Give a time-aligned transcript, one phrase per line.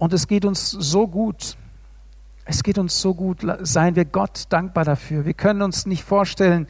[0.00, 1.58] Und es geht uns so gut.
[2.46, 3.46] Es geht uns so gut.
[3.60, 5.26] Seien wir Gott dankbar dafür.
[5.26, 6.66] Wir können uns nicht vorstellen,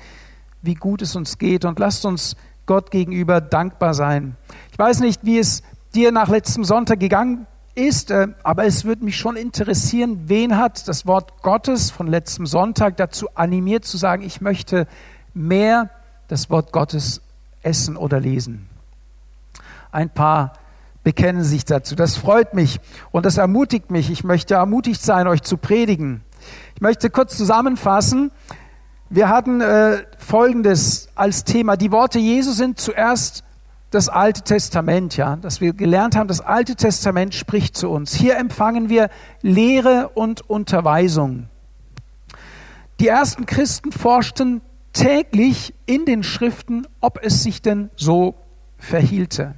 [0.63, 1.65] wie gut es uns geht.
[1.65, 2.35] Und lasst uns
[2.67, 4.37] Gott gegenüber dankbar sein.
[4.73, 5.63] Ich weiß nicht, wie es
[5.95, 7.47] dir nach letztem Sonntag gegangen
[7.77, 12.47] ist, äh, aber es würde mich schon interessieren, wen hat das Wort Gottes von letztem
[12.47, 14.89] Sonntag dazu animiert zu sagen, ich möchte
[15.35, 15.89] mehr
[16.27, 17.23] das Wort Gottes
[17.63, 18.69] essen oder lesen.
[19.93, 20.55] Ein paar
[21.03, 21.95] bekennen sich dazu.
[21.95, 22.81] Das freut mich
[23.11, 24.11] und das ermutigt mich.
[24.11, 26.23] Ich möchte ermutigt sein, euch zu predigen.
[26.75, 28.31] Ich möchte kurz zusammenfassen.
[29.09, 31.77] Wir hatten äh, Folgendes als Thema.
[31.77, 33.45] Die Worte Jesu sind zuerst
[33.91, 38.15] das Alte Testament, ja, dass wir gelernt haben, das Alte Testament spricht zu uns.
[38.15, 39.11] Hier empfangen wir
[39.43, 41.49] Lehre und Unterweisung.
[43.01, 44.61] Die ersten Christen forschten
[44.93, 48.35] täglich in den Schriften, ob es sich denn so
[48.79, 49.55] verhielte.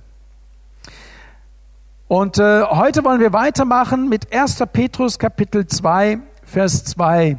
[2.13, 4.65] Und äh, heute wollen wir weitermachen mit 1.
[4.71, 7.39] Petrus Kapitel 2, Vers 2.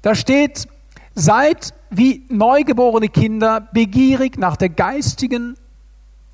[0.00, 0.68] Da steht,
[1.14, 5.58] seid wie neugeborene Kinder begierig nach der geistigen,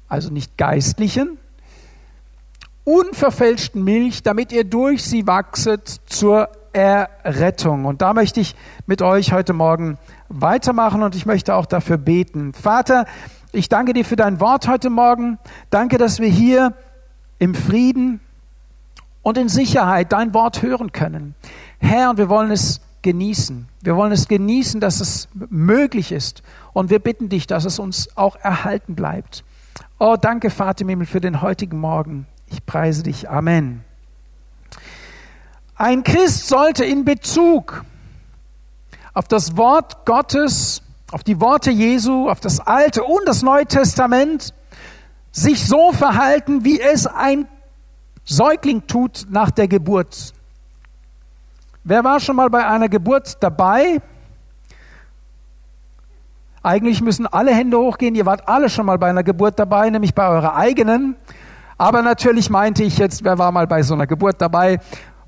[0.08, 1.38] also nicht geistlichen,
[2.84, 7.86] unverfälschten Milch, damit ihr durch sie wachset zur Errettung.
[7.86, 8.54] Und da möchte ich
[8.86, 9.98] mit euch heute Morgen
[10.28, 12.52] weitermachen und ich möchte auch dafür beten.
[12.52, 13.06] Vater,
[13.50, 15.40] ich danke dir für dein Wort heute Morgen.
[15.70, 16.76] Danke, dass wir hier
[17.42, 18.20] im Frieden
[19.22, 21.34] und in Sicherheit dein Wort hören können.
[21.80, 23.66] Herr, und wir wollen es genießen.
[23.80, 26.44] Wir wollen es genießen, dass es möglich ist.
[26.72, 29.42] Und wir bitten dich, dass es uns auch erhalten bleibt.
[29.98, 32.28] Oh, danke, Vater im Himmel, für den heutigen Morgen.
[32.46, 33.28] Ich preise dich.
[33.28, 33.82] Amen.
[35.74, 37.84] Ein Christ sollte in Bezug
[39.14, 44.54] auf das Wort Gottes, auf die Worte Jesu, auf das Alte und das Neue Testament
[45.32, 47.48] sich so verhalten, wie es ein
[48.24, 50.32] Säugling tut nach der Geburt.
[51.84, 54.00] Wer war schon mal bei einer Geburt dabei?
[56.62, 58.14] Eigentlich müssen alle Hände hochgehen.
[58.14, 61.16] Ihr wart alle schon mal bei einer Geburt dabei, nämlich bei eurer eigenen.
[61.76, 64.78] Aber natürlich meinte ich jetzt, wer war mal bei so einer Geburt dabei,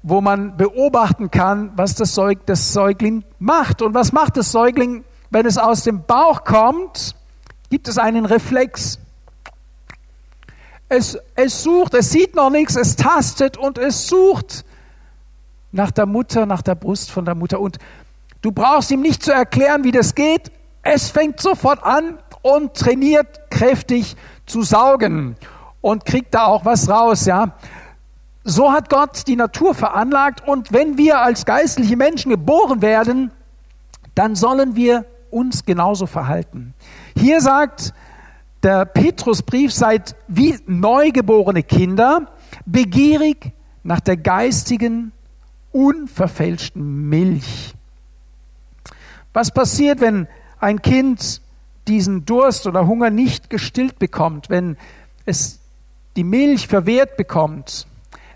[0.05, 3.83] wo man beobachten kann, was das, Säug, das Säugling macht.
[3.83, 7.17] Und was macht das Säugling, wenn es aus dem Bauch kommt?
[7.71, 9.01] Gibt es einen Reflex?
[10.89, 14.65] Es, es sucht, es sieht noch nichts, es tastet und es sucht
[15.73, 17.61] nach der Mutter, nach der Brust von der Mutter.
[17.61, 17.79] Und
[18.43, 20.53] du brauchst ihm nicht zu erklären, wie das geht.
[20.83, 25.37] Es fängt sofort an und trainiert kräftig zu saugen
[25.81, 27.57] und kriegt da auch was raus, ja.
[28.45, 33.31] So hat Gott die Natur veranlagt und wenn wir als geistliche Menschen geboren werden,
[34.15, 36.75] dann sollen wir uns genauso verhalten.
[37.17, 37.95] Hier sagt
[38.65, 42.33] der Petrusbrief, seid wie neugeborene Kinder,
[42.65, 43.53] begierig
[43.83, 45.13] nach der geistigen,
[45.71, 47.75] unverfälschten Milch.
[49.35, 50.27] Was passiert, wenn
[50.61, 51.43] ein Kind
[51.87, 54.77] diesen Durst oder Hunger nicht gestillt bekommt, wenn
[55.27, 55.61] es
[56.17, 57.87] die Milch verwehrt bekommt?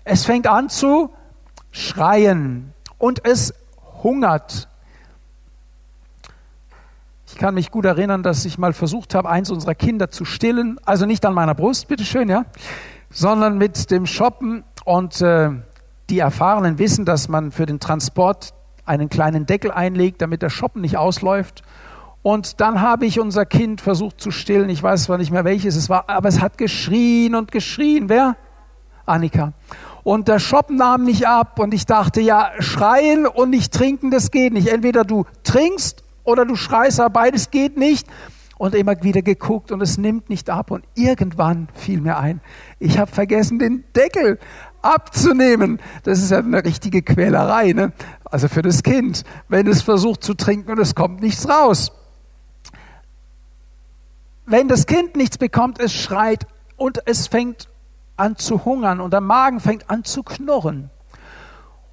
[0.03, 1.09] Es fängt an zu
[1.71, 3.53] schreien und es
[4.03, 4.67] hungert.
[7.39, 10.77] Ich kann mich gut erinnern, dass ich mal versucht habe, eins unserer Kinder zu stillen,
[10.83, 12.43] also nicht an meiner Brust, bitteschön, ja,
[13.09, 14.65] sondern mit dem Shoppen.
[14.83, 15.51] Und äh,
[16.09, 20.81] die Erfahrenen wissen, dass man für den Transport einen kleinen Deckel einlegt, damit der Shoppen
[20.81, 21.61] nicht ausläuft.
[22.23, 24.69] Und dann habe ich unser Kind versucht zu stillen.
[24.69, 28.09] Ich weiß zwar nicht mehr welches es war, aber es hat geschrien und geschrien.
[28.09, 28.35] Wer?
[29.05, 29.53] Annika
[30.03, 34.31] und der Shop nahm nicht ab und ich dachte, ja, schreien und nicht trinken, das
[34.31, 34.67] geht nicht.
[34.67, 38.07] Entweder du trinkst oder du schreist, aber beides geht nicht.
[38.57, 40.69] Und immer wieder geguckt und es nimmt nicht ab.
[40.71, 42.41] Und irgendwann fiel mir ein,
[42.77, 44.37] ich habe vergessen, den Deckel
[44.81, 45.79] abzunehmen.
[46.03, 47.93] Das ist ja eine richtige Quälerei, ne?
[48.25, 51.93] also für das Kind, wenn es versucht zu trinken und es kommt nichts raus.
[54.45, 57.69] Wenn das Kind nichts bekommt, es schreit und es fängt
[58.17, 60.89] an zu hungern und der Magen fängt an zu knurren.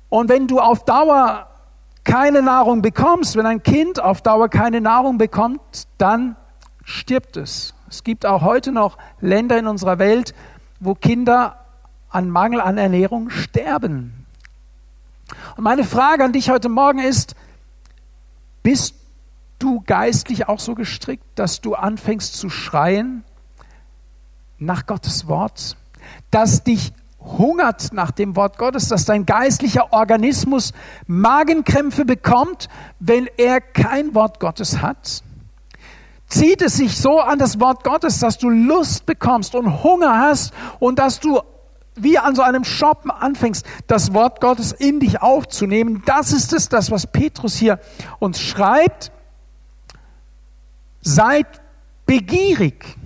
[0.09, 1.49] Und wenn du auf Dauer
[2.07, 5.61] keine Nahrung bekommst, wenn ein Kind auf Dauer keine Nahrung bekommt,
[5.99, 6.37] dann
[6.85, 7.75] stirbt es.
[7.91, 10.35] Es gibt auch heute noch Länder in unserer Welt,
[10.81, 11.67] wo Kinder
[12.09, 14.25] an Mangel an Ernährung sterben.
[15.57, 17.35] Und meine Frage an dich heute Morgen ist,
[18.63, 18.95] bist
[19.59, 23.25] du geistlich auch so gestrickt, dass du anfängst zu schreien
[24.59, 25.77] nach Gottes Wort?
[26.31, 26.93] das dich
[27.27, 30.73] hungert nach dem Wort Gottes, dass dein geistlicher Organismus
[31.07, 32.69] Magenkrämpfe bekommt,
[33.01, 35.23] wenn er kein Wort Gottes hat?
[36.29, 40.53] Zieht es sich so an das Wort Gottes, dass du Lust bekommst und Hunger hast
[40.81, 41.41] und dass du
[41.95, 46.03] wie an so einem Shoppen anfängst, das Wort Gottes in dich aufzunehmen.
[46.05, 47.81] Das ist es, das, was Petrus hier
[48.19, 49.11] uns schreibt.
[51.01, 51.47] Seid
[52.05, 52.97] begierig.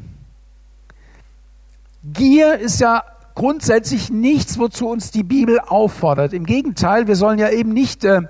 [2.02, 3.04] Gier ist ja
[3.40, 6.34] grundsätzlich nichts, wozu uns die Bibel auffordert.
[6.34, 8.20] Im Gegenteil, wir sollen ja eben nicht äh,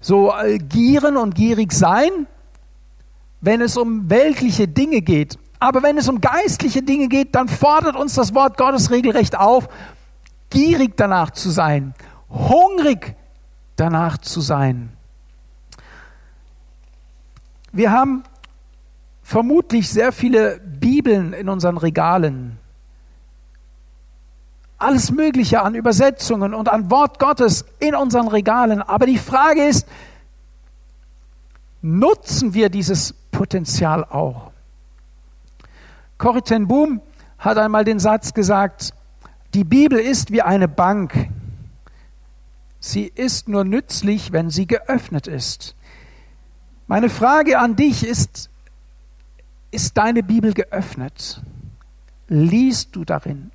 [0.00, 2.28] so äh, gieren und gierig sein,
[3.40, 5.40] wenn es um weltliche Dinge geht.
[5.58, 9.68] Aber wenn es um geistliche Dinge geht, dann fordert uns das Wort Gottes regelrecht auf,
[10.50, 11.92] gierig danach zu sein,
[12.28, 13.16] hungrig
[13.74, 14.90] danach zu sein.
[17.72, 18.22] Wir haben
[19.24, 22.60] vermutlich sehr viele Bibeln in unseren Regalen.
[24.80, 28.80] Alles Mögliche an Übersetzungen und an Wort Gottes in unseren Regalen.
[28.80, 29.86] Aber die Frage ist,
[31.82, 34.50] nutzen wir dieses Potenzial auch?
[36.16, 37.02] Corrie Boom
[37.38, 38.94] hat einmal den Satz gesagt,
[39.52, 41.28] die Bibel ist wie eine Bank.
[42.78, 45.76] Sie ist nur nützlich, wenn sie geöffnet ist.
[46.86, 48.48] Meine Frage an dich ist,
[49.70, 51.42] ist deine Bibel geöffnet?
[52.28, 53.50] Liest du darin?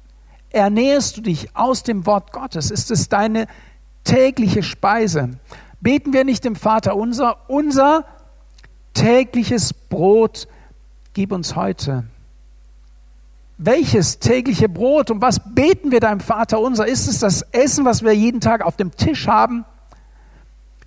[0.55, 2.71] Ernährst du dich aus dem Wort Gottes?
[2.71, 3.47] Ist es deine
[4.05, 5.31] tägliche Speise?
[5.81, 8.05] Beten wir nicht dem Vater unser, unser
[8.93, 10.47] tägliches Brot
[11.13, 12.05] gib uns heute.
[13.57, 16.87] Welches tägliche Brot und was beten wir deinem Vater unser?
[16.87, 19.65] Ist es das Essen, was wir jeden Tag auf dem Tisch haben?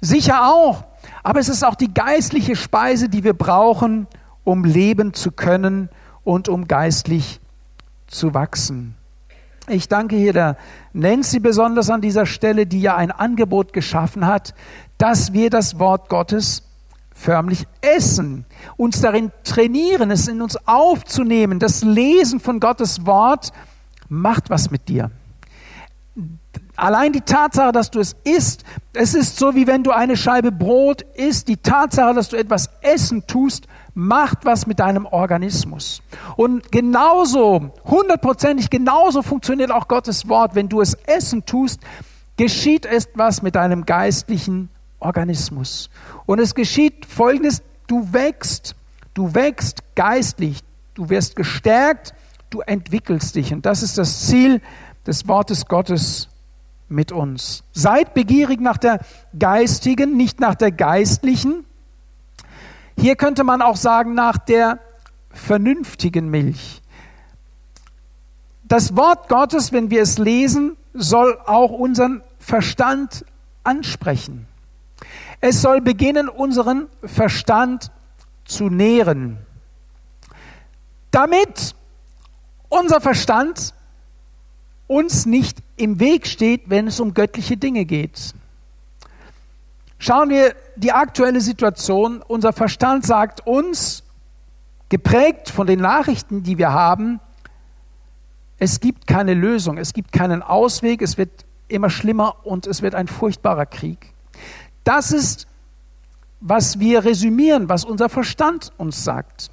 [0.00, 0.84] Sicher auch.
[1.22, 4.06] Aber es ist auch die geistliche Speise, die wir brauchen,
[4.44, 5.90] um leben zu können
[6.24, 7.38] und um geistlich
[8.06, 8.97] zu wachsen.
[9.70, 10.56] Ich danke hier der
[10.92, 14.54] Nancy besonders an dieser Stelle, die ja ein Angebot geschaffen hat,
[14.96, 16.62] dass wir das Wort Gottes
[17.14, 21.58] förmlich essen, uns darin trainieren, es in uns aufzunehmen.
[21.58, 23.52] Das Lesen von Gottes Wort
[24.08, 25.10] macht was mit dir.
[26.78, 30.52] Allein die Tatsache, dass du es isst, es ist so, wie wenn du eine Scheibe
[30.52, 31.48] Brot isst.
[31.48, 36.02] Die Tatsache, dass du etwas essen tust, macht was mit deinem Organismus.
[36.36, 40.54] Und genauso, hundertprozentig genauso funktioniert auch Gottes Wort.
[40.54, 41.80] Wenn du es essen tust,
[42.36, 44.68] geschieht es was mit deinem geistlichen
[45.00, 45.90] Organismus.
[46.26, 48.76] Und es geschieht Folgendes, du wächst,
[49.14, 50.60] du wächst geistlich,
[50.94, 52.14] du wirst gestärkt,
[52.50, 53.52] du entwickelst dich.
[53.52, 54.62] Und das ist das Ziel
[55.08, 56.27] des Wortes Gottes
[56.88, 57.64] mit uns.
[57.72, 59.00] Seid begierig nach der
[59.38, 61.64] geistigen, nicht nach der geistlichen.
[62.96, 64.80] Hier könnte man auch sagen nach der
[65.30, 66.82] vernünftigen Milch.
[68.64, 73.24] Das Wort Gottes, wenn wir es lesen, soll auch unseren Verstand
[73.64, 74.46] ansprechen.
[75.40, 77.90] Es soll beginnen, unseren Verstand
[78.44, 79.38] zu nähren,
[81.10, 81.74] damit
[82.68, 83.74] unser Verstand
[84.88, 88.34] uns nicht im Weg steht, wenn es um göttliche Dinge geht.
[89.98, 92.22] Schauen wir die aktuelle Situation.
[92.26, 94.02] Unser Verstand sagt uns,
[94.88, 97.20] geprägt von den Nachrichten, die wir haben,
[98.58, 101.30] es gibt keine Lösung, es gibt keinen Ausweg, es wird
[101.68, 104.12] immer schlimmer und es wird ein furchtbarer Krieg.
[104.82, 105.46] Das ist,
[106.40, 109.50] was wir resümieren, was unser Verstand uns sagt.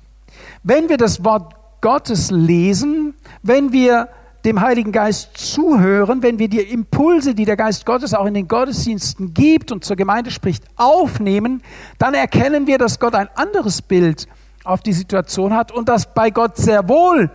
[0.64, 4.10] Wenn wir das Wort Gottes lesen, wenn wir
[4.46, 8.48] dem Heiligen Geist zuhören, wenn wir die Impulse, die der Geist Gottes auch in den
[8.48, 11.64] Gottesdiensten gibt und zur Gemeinde spricht, aufnehmen,
[11.98, 14.28] dann erkennen wir, dass Gott ein anderes Bild
[14.64, 17.32] auf die Situation hat und dass bei Gott sehr wohl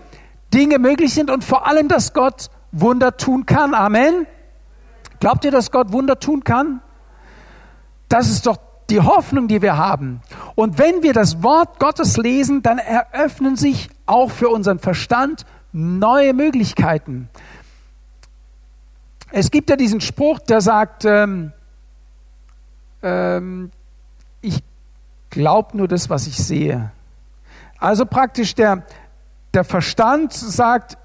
[0.54, 3.75] Dinge möglich sind und vor allem, dass Gott Wunder tun kann.
[3.75, 4.26] Amen.
[5.18, 6.80] Glaubt ihr, dass Gott Wunder tun kann?
[8.08, 8.58] Das ist doch
[8.88, 10.20] die Hoffnung, die wir haben.
[10.54, 16.34] Und wenn wir das Wort Gottes lesen, dann eröffnen sich auch für unseren Verstand neue
[16.34, 17.28] Möglichkeiten.
[19.32, 21.52] Es gibt ja diesen Spruch, der sagt, ähm,
[23.02, 23.70] ähm,
[24.40, 24.62] ich
[25.30, 26.90] glaube nur das, was ich sehe.
[27.78, 28.84] Also praktisch der,
[29.54, 30.98] der Verstand sagt,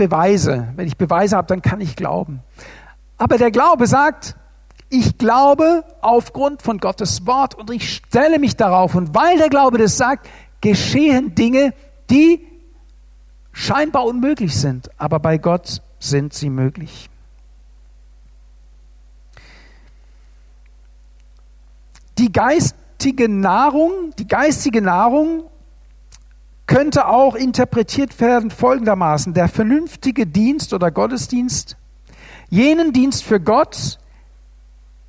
[0.00, 0.68] Beweise.
[0.76, 2.40] Wenn ich Beweise habe, dann kann ich glauben.
[3.18, 4.34] Aber der Glaube sagt,
[4.88, 8.94] ich glaube aufgrund von Gottes Wort und ich stelle mich darauf.
[8.94, 10.26] Und weil der Glaube das sagt,
[10.62, 11.74] geschehen Dinge,
[12.08, 12.46] die
[13.52, 17.10] scheinbar unmöglich sind, aber bei Gott sind sie möglich.
[22.18, 25.44] Die geistige Nahrung, die geistige Nahrung
[26.66, 31.76] könnte auch interpretiert werden folgendermaßen: Der vernünftige Dienst oder Gottesdienst,
[32.50, 33.98] jenen Dienst für Gott,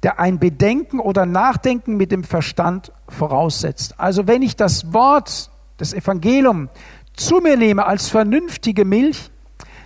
[0.04, 4.00] der ein Bedenken oder Nachdenken mit dem Verstand voraussetzt.
[4.00, 6.70] Also wenn ich das Wort, das Evangelium
[7.26, 9.32] zu mir nehme als vernünftige Milch,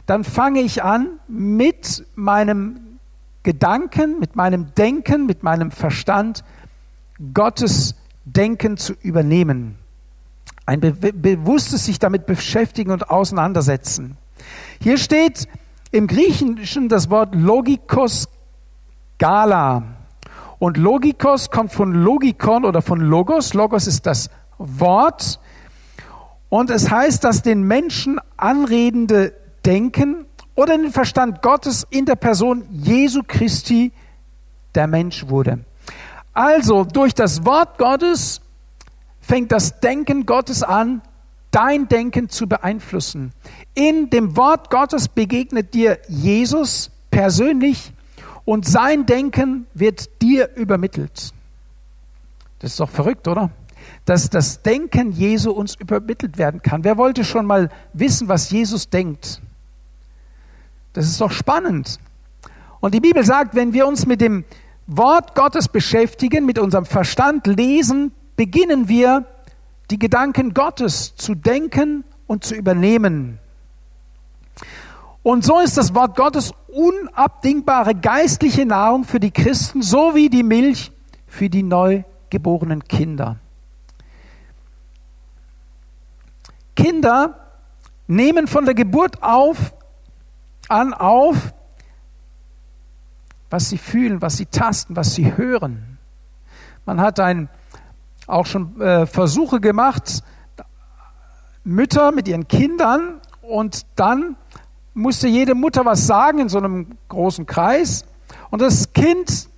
[0.05, 2.99] dann fange ich an, mit meinem
[3.43, 6.43] Gedanken, mit meinem Denken, mit meinem Verstand
[7.33, 9.75] Gottes Denken zu übernehmen.
[10.65, 14.17] Ein be bewusstes sich damit beschäftigen und auseinandersetzen.
[14.81, 15.47] Hier steht
[15.91, 18.27] im Griechischen das Wort Logikos
[19.19, 19.83] Gala.
[20.57, 23.53] Und Logikos kommt von Logikon oder von Logos.
[23.53, 25.39] Logos ist das Wort.
[26.49, 29.33] Und es heißt, dass den Menschen anredende
[29.65, 30.25] Denken
[30.55, 33.91] oder den Verstand Gottes in der Person Jesu Christi
[34.73, 35.59] der Mensch wurde.
[36.33, 38.41] Also durch das Wort Gottes
[39.21, 41.01] fängt das Denken Gottes an,
[41.51, 43.31] dein Denken zu beeinflussen.
[43.73, 47.93] In dem Wort Gottes begegnet dir Jesus persönlich
[48.43, 51.33] und sein Denken wird dir übermittelt.
[52.59, 53.49] Das ist doch verrückt, oder?
[54.05, 56.83] Dass das Denken Jesu uns übermittelt werden kann.
[56.83, 59.41] Wer wollte schon mal wissen, was Jesus denkt?
[60.93, 61.99] Das ist doch spannend.
[62.79, 64.45] Und die Bibel sagt, wenn wir uns mit dem
[64.87, 69.25] Wort Gottes beschäftigen, mit unserem Verstand lesen, beginnen wir
[69.89, 73.39] die Gedanken Gottes zu denken und zu übernehmen.
[75.23, 80.43] Und so ist das Wort Gottes unabdingbare geistliche Nahrung für die Christen, so wie die
[80.43, 80.91] Milch
[81.27, 83.37] für die neugeborenen Kinder.
[86.75, 87.35] Kinder
[88.07, 89.73] nehmen von der Geburt auf,
[90.67, 91.53] an auf,
[93.49, 95.97] was sie fühlen, was sie tasten, was sie hören.
[96.85, 97.49] Man hat ein,
[98.27, 100.23] auch schon äh, Versuche gemacht,
[101.63, 104.35] Mütter mit ihren Kindern und dann
[104.93, 108.05] musste jede Mutter was sagen in so einem großen Kreis
[108.49, 109.49] und das Kind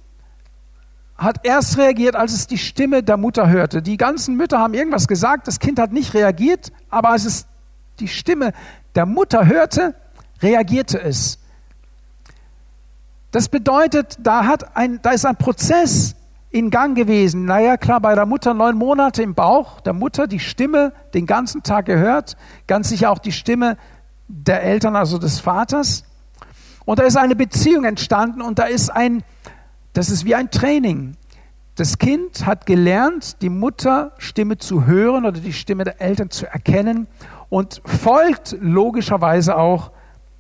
[1.18, 3.82] hat erst reagiert, als es die Stimme der Mutter hörte.
[3.82, 7.48] Die ganzen Mütter haben irgendwas gesagt, das Kind hat nicht reagiert, aber als es
[8.00, 8.54] die Stimme
[8.96, 9.96] der Mutter hörte,
[10.42, 11.40] reagierte es.
[13.32, 16.16] Das bedeutet, da, hat ein, da ist ein Prozess
[16.50, 17.46] in Gang gewesen.
[17.46, 21.64] Naja, klar, bei der Mutter neun Monate im Bauch, der Mutter die Stimme den ganzen
[21.64, 23.78] Tag gehört, ganz sicher auch die Stimme
[24.28, 26.04] der Eltern, also des Vaters.
[26.86, 29.24] Und da ist eine Beziehung entstanden und da ist ein,
[29.98, 31.16] das ist wie ein Training.
[31.74, 37.08] Das Kind hat gelernt, die Mutterstimme zu hören oder die Stimme der Eltern zu erkennen
[37.50, 39.92] und folgt logischerweise auch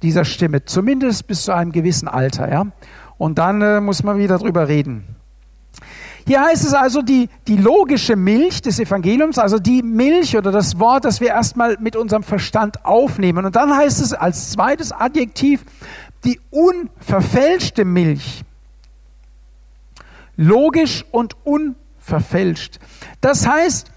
[0.04, 2.52] dieser Stimme, zumindest bis zu einem gewissen Alter.
[2.52, 2.68] Ja?
[3.18, 5.16] Und dann äh, muss man wieder drüber reden.
[6.28, 10.78] Hier heißt es also die, die logische Milch des Evangeliums, also die Milch oder das
[10.78, 13.46] Wort, das wir erstmal mit unserem Verstand aufnehmen.
[13.46, 15.64] Und dann heißt es als zweites Adjektiv
[16.26, 18.44] die unverfälschte Milch.
[20.38, 22.79] Logisch und unverfälscht.
[23.20, 23.91] Das heißt,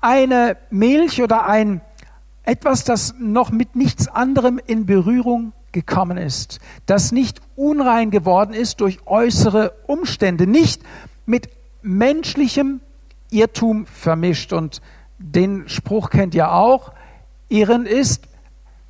[0.00, 1.80] eine Milch oder ein
[2.42, 8.80] etwas, das noch mit nichts anderem in Berührung gekommen ist, das nicht unrein geworden ist
[8.80, 10.82] durch äußere Umstände, nicht
[11.26, 11.48] mit
[11.82, 12.80] menschlichem
[13.30, 14.52] Irrtum vermischt.
[14.52, 14.80] Und
[15.18, 16.92] den Spruch kennt ihr auch,
[17.48, 18.26] Irren ist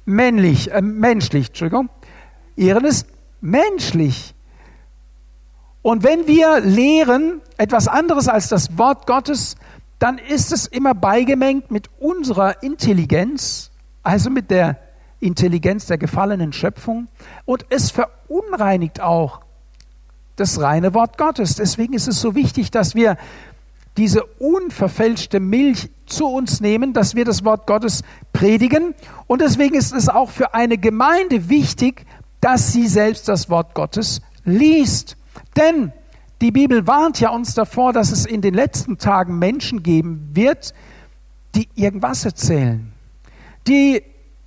[0.04, 1.90] männlich, äh, menschlich, Entschuldigung.
[2.56, 3.06] Irren ist
[3.40, 4.33] menschlich.
[5.84, 9.56] Und wenn wir lehren etwas anderes als das Wort Gottes,
[9.98, 13.70] dann ist es immer beigemengt mit unserer Intelligenz,
[14.02, 14.78] also mit der
[15.20, 17.08] Intelligenz der gefallenen Schöpfung.
[17.44, 19.42] Und es verunreinigt auch
[20.36, 21.56] das reine Wort Gottes.
[21.56, 23.18] Deswegen ist es so wichtig, dass wir
[23.98, 28.94] diese unverfälschte Milch zu uns nehmen, dass wir das Wort Gottes predigen.
[29.26, 32.06] Und deswegen ist es auch für eine Gemeinde wichtig,
[32.40, 35.18] dass sie selbst das Wort Gottes liest.
[35.56, 35.92] Denn
[36.40, 40.74] die Bibel warnt ja uns davor, dass es in den letzten Tagen Menschen geben wird,
[41.54, 42.92] die irgendwas erzählen,
[43.66, 44.02] die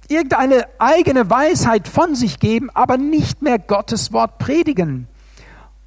[0.09, 5.07] irgendeine eigene Weisheit von sich geben, aber nicht mehr Gottes Wort predigen.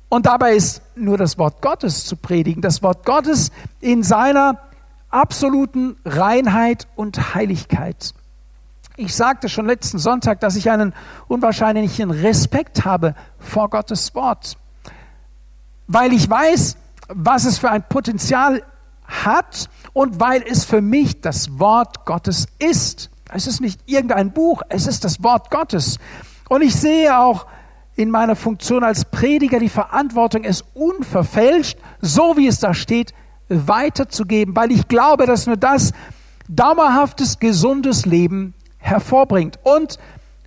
[0.08, 4.58] Und dabei ist nur das Wort Gottes zu predigen, das Wort Gottes in seiner
[5.10, 8.14] absoluten Reinheit und Heiligkeit.
[8.96, 10.92] Ich sagte schon letzten Sonntag, dass ich einen
[11.28, 14.56] unwahrscheinlichen Respekt habe vor Gottes Wort
[15.92, 16.76] weil ich weiß,
[17.08, 18.62] was es für ein Potenzial
[19.04, 23.10] hat und weil es für mich das Wort Gottes ist.
[23.32, 25.98] Es ist nicht irgendein Buch, es ist das Wort Gottes.
[26.48, 27.46] Und ich sehe auch
[27.96, 33.12] in meiner Funktion als Prediger die Verantwortung, es unverfälscht, so wie es da steht,
[33.48, 35.92] weiterzugeben, weil ich glaube, dass nur das
[36.48, 39.58] dauerhaftes, gesundes Leben hervorbringt.
[39.64, 39.98] Und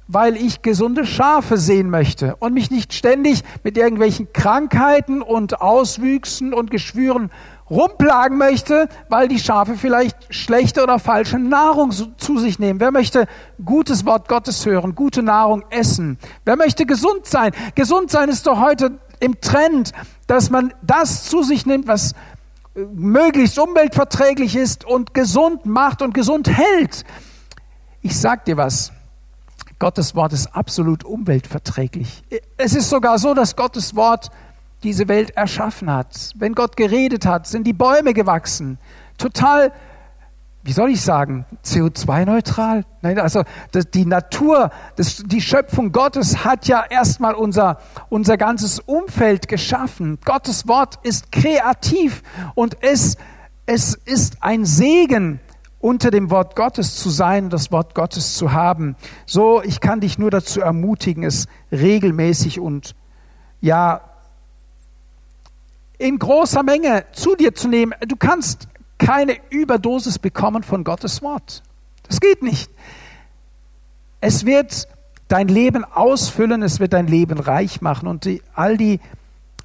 [0.07, 6.53] weil ich gesunde Schafe sehen möchte und mich nicht ständig mit irgendwelchen Krankheiten und Auswüchsen
[6.53, 7.31] und Geschwüren
[7.69, 12.79] rumplagen möchte, weil die Schafe vielleicht schlechte oder falsche Nahrung zu sich nehmen?
[12.79, 13.27] Wer möchte
[13.63, 16.17] gutes Wort Gottes hören, gute Nahrung essen?
[16.45, 17.51] Wer möchte gesund sein?
[17.75, 19.93] Gesund sein ist doch heute im Trend,
[20.27, 22.11] dass man das zu sich nimmt, was
[22.75, 27.05] äh, möglichst umweltverträglich ist und gesund macht und gesund hält.
[28.01, 28.91] Ich sag dir was.
[29.83, 32.23] Gottes Wort ist absolut umweltverträglich.
[32.55, 34.29] Es ist sogar so, dass Gottes Wort
[34.81, 36.31] diese Welt erschaffen hat.
[36.35, 38.79] Wenn Gott geredet hat, sind die Bäume gewachsen.
[39.17, 39.73] Total,
[40.63, 42.85] wie soll ich sagen, CO2-neutral?
[43.01, 43.43] Nein, also
[43.93, 44.69] die Natur,
[45.25, 50.17] die Schöpfung Gottes hat ja erstmal unser, unser ganzes Umfeld geschaffen.
[50.23, 52.23] Gottes Wort ist kreativ
[52.55, 53.17] und es,
[53.65, 55.41] es ist ein Segen,
[55.83, 58.95] unter dem Wort Gottes zu sein, das Wort Gottes zu haben.
[59.25, 62.95] So, ich kann dich nur dazu ermutigen, es regelmäßig und
[63.59, 63.99] ja,
[65.97, 67.93] in großer Menge zu dir zu nehmen.
[68.07, 71.63] Du kannst keine Überdosis bekommen von Gottes Wort.
[72.03, 72.71] Das geht nicht.
[74.21, 74.87] Es wird
[75.27, 78.07] dein Leben ausfüllen, es wird dein Leben reich machen.
[78.07, 79.01] Und die, all die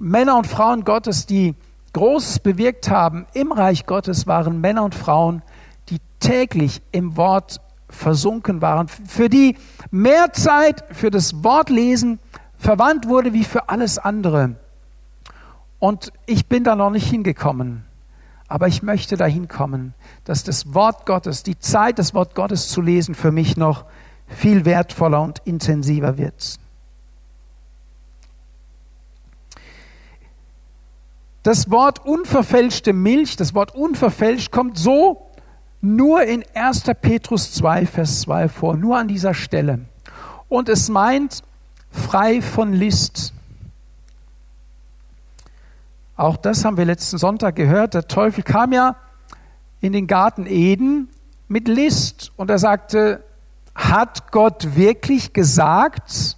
[0.01, 1.55] Männer und Frauen Gottes, die
[1.93, 5.49] Großes bewirkt haben im Reich Gottes, waren Männer und Frauen, die
[6.21, 9.57] täglich im Wort versunken waren, für die
[9.91, 12.19] mehr Zeit für das Wortlesen
[12.59, 14.57] verwandt wurde wie für alles andere.
[15.79, 17.85] Und ich bin da noch nicht hingekommen.
[18.49, 19.95] Aber ich möchte dahin kommen,
[20.25, 23.85] dass das Wort Gottes, die Zeit, das Wort Gottes zu lesen, für mich noch
[24.27, 26.59] viel wertvoller und intensiver wird.
[31.43, 35.28] Das Wort unverfälschte Milch, das Wort unverfälscht kommt so
[35.81, 36.85] nur in 1.
[37.01, 39.81] Petrus 2, Vers 2 vor, nur an dieser Stelle.
[40.49, 41.43] Und es meint
[41.91, 43.33] frei von List.
[46.17, 47.95] Auch das haben wir letzten Sonntag gehört.
[47.95, 48.97] Der Teufel kam ja
[49.81, 51.09] in den Garten Eden
[51.47, 53.23] mit List und er sagte,
[53.75, 56.37] hat Gott wirklich gesagt,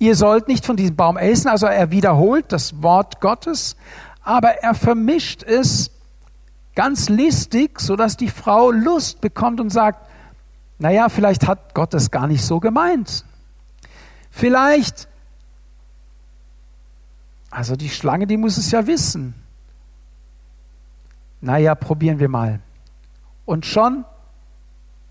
[0.00, 1.48] ihr sollt nicht von diesem Baum essen?
[1.48, 3.76] Also er wiederholt das Wort Gottes,
[4.24, 5.91] aber er vermischt es
[6.74, 10.08] ganz listig, sodass die Frau Lust bekommt und sagt,
[10.78, 13.24] naja, vielleicht hat Gott das gar nicht so gemeint.
[14.30, 15.08] Vielleicht
[17.52, 19.34] also die Schlange, die muss es ja wissen.
[21.42, 22.60] Naja, probieren wir mal.
[23.44, 24.06] Und schon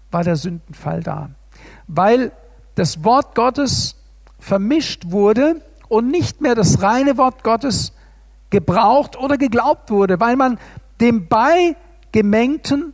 [0.09, 1.29] war der Sündenfall da.
[1.85, 2.31] Weil
[2.73, 3.95] das Wort Gottes
[4.39, 7.93] vermischt wurde und nicht mehr das reine Wort Gottes
[8.49, 10.57] gebraucht oder geglaubt wurde, weil man
[11.01, 12.93] dem Beigemengten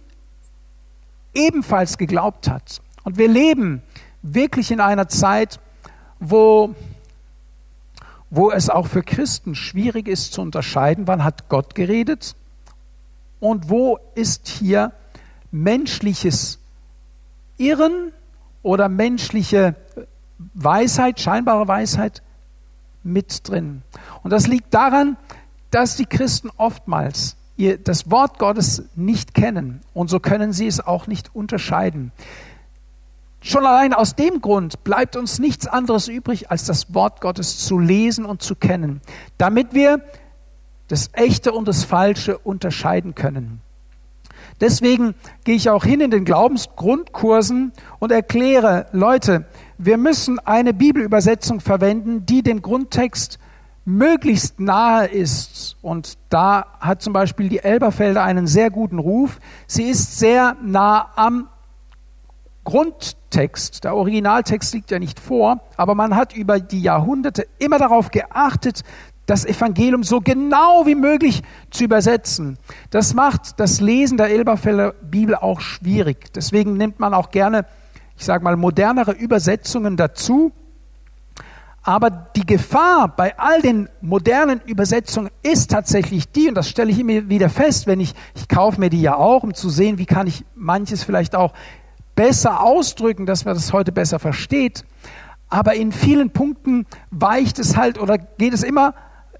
[1.33, 2.81] ebenfalls geglaubt hat.
[3.03, 3.81] Und wir leben
[4.21, 5.59] wirklich in einer Zeit,
[6.19, 6.75] wo
[8.29, 12.35] wo es auch für Christen schwierig ist zu unterscheiden, wann hat Gott geredet
[13.39, 14.91] und wo ist hier
[15.51, 16.59] menschliches
[17.57, 18.11] Irren
[18.63, 19.75] oder menschliche
[20.53, 22.21] Weisheit, scheinbare Weisheit
[23.03, 23.83] mit drin.
[24.23, 25.17] Und das liegt daran,
[25.71, 30.79] dass die Christen oftmals ihr, das Wort Gottes nicht kennen und so können sie es
[30.79, 32.11] auch nicht unterscheiden.
[33.41, 37.79] Schon allein aus dem Grund bleibt uns nichts anderes übrig, als das Wort Gottes zu
[37.79, 39.01] lesen und zu kennen,
[39.37, 40.01] damit wir
[40.87, 43.61] das Echte und das Falsche unterscheiden können.
[44.59, 49.45] Deswegen gehe ich auch hin in den Glaubensgrundkursen und erkläre, Leute,
[49.77, 53.37] wir müssen eine Bibelübersetzung verwenden, die dem Grundtext
[53.87, 55.77] möglichst nahe ist.
[55.81, 59.39] Und da hat zum Beispiel die Elberfelder einen sehr guten Ruf.
[59.65, 61.47] Sie ist sehr nah am
[62.65, 68.11] Grundtext, der Originaltext liegt ja nicht vor, aber man hat über die Jahrhunderte immer darauf
[68.11, 68.83] geachtet,
[69.25, 72.57] das Evangelium so genau wie möglich zu übersetzen.
[72.89, 76.33] Das macht das Lesen der Elberfelder Bibel auch schwierig.
[76.33, 77.65] Deswegen nimmt man auch gerne,
[78.17, 80.51] ich sage mal, modernere Übersetzungen dazu.
[81.87, 86.99] Aber die Gefahr bei all den modernen Übersetzungen ist tatsächlich die, und das stelle ich
[86.99, 90.05] immer wieder fest, wenn ich, ich kaufe mir die ja auch, um zu sehen, wie
[90.05, 91.53] kann ich manches vielleicht auch
[92.13, 94.83] besser ausdrücken, dass man das heute besser versteht.
[95.47, 98.93] Aber in vielen Punkten weicht es halt oder geht es immer,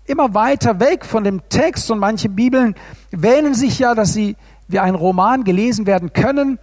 [0.06, 1.92] immer weiter weg von dem Text.
[1.92, 2.76] Und manche Bibeln
[3.12, 4.38] wähnen sich ja, dass sie
[4.70, 6.60] wie ein Roman gelesen werden können.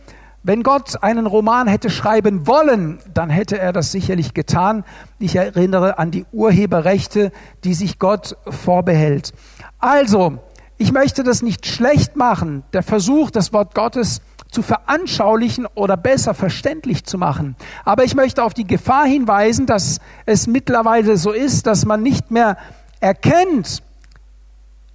[0.47, 4.85] Wenn Gott einen Roman hätte schreiben wollen, dann hätte er das sicherlich getan.
[5.19, 7.33] Ich erinnere an die Urheberrechte,
[7.65, 9.33] die sich Gott vorbehält.
[9.79, 10.39] Also,
[10.77, 12.63] ich möchte das nicht schlecht machen.
[12.75, 17.57] Der Versuch, das Wort Gottes zu veranschaulichen oder besser verständlich zu machen.
[17.87, 22.31] Aber ich möchte auf die Gefahr hinweisen, dass es mittlerweile so ist, dass man nicht
[22.31, 22.59] mehr
[23.01, 23.83] erkennt,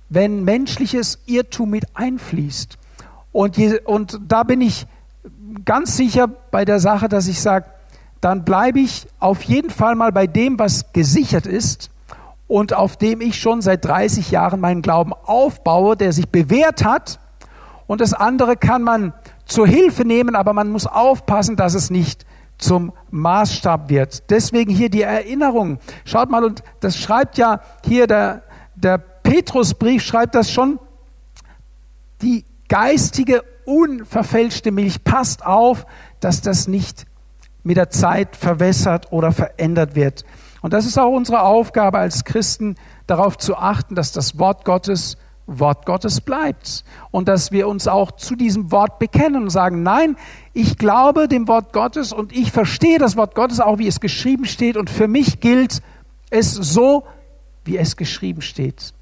[0.09, 2.77] wenn menschliches Irrtum mit einfließt.
[3.31, 4.85] Und, je, und da bin ich
[5.65, 7.65] ganz sicher bei der Sache, dass ich sage,
[8.21, 11.89] dann bleibe ich auf jeden Fall mal bei dem, was gesichert ist
[12.47, 17.19] und auf dem ich schon seit 30 Jahren meinen Glauben aufbaue, der sich bewährt hat.
[17.87, 19.13] Und das andere kann man
[19.45, 22.25] zur Hilfe nehmen, aber man muss aufpassen, dass es nicht
[22.57, 24.29] zum Maßstab wird.
[24.29, 25.79] Deswegen hier die Erinnerung.
[26.05, 28.43] Schaut mal, und das schreibt ja hier der,
[28.75, 30.79] der Petrusbrief, schreibt das schon.
[32.21, 35.85] Die geistige, unverfälschte Milch, passt auf,
[36.19, 37.05] dass das nicht
[37.63, 40.25] mit der Zeit verwässert oder verändert wird.
[40.61, 42.75] Und das ist auch unsere Aufgabe als Christen,
[43.07, 45.17] darauf zu achten, dass das Wort Gottes
[45.51, 50.15] Wort Gottes bleibt und dass wir uns auch zu diesem Wort bekennen und sagen, nein,
[50.53, 54.45] ich glaube dem Wort Gottes und ich verstehe das Wort Gottes auch, wie es geschrieben
[54.45, 55.81] steht und für mich gilt
[56.29, 57.03] es so,
[57.65, 58.93] wie es geschrieben steht.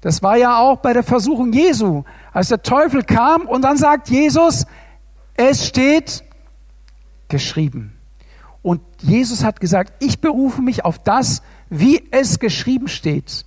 [0.00, 4.10] Das war ja auch bei der Versuchung Jesu, als der Teufel kam und dann sagt
[4.10, 4.66] Jesus,
[5.34, 6.22] es steht
[7.28, 7.94] geschrieben.
[8.62, 13.44] Und Jesus hat gesagt, ich berufe mich auf das, wie es geschrieben steht.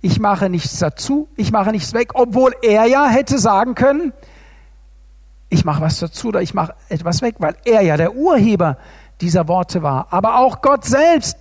[0.00, 4.12] Ich mache nichts dazu, ich mache nichts weg, obwohl er ja hätte sagen können,
[5.48, 8.76] ich mache was dazu oder ich mache etwas weg, weil er ja der Urheber
[9.20, 10.08] dieser Worte war.
[10.10, 11.38] Aber auch Gott selbst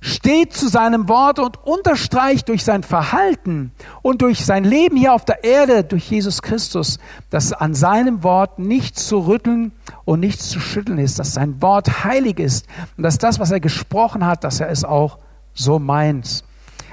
[0.00, 5.24] steht zu seinem Wort und unterstreicht durch sein Verhalten und durch sein Leben hier auf
[5.24, 6.98] der Erde, durch Jesus Christus,
[7.30, 9.72] dass an seinem Wort nichts zu rütteln
[10.04, 13.60] und nichts zu schütteln ist, dass sein Wort heilig ist und dass das, was er
[13.60, 15.18] gesprochen hat, dass er es auch
[15.54, 16.44] so meint.